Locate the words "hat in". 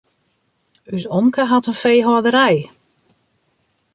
1.51-1.79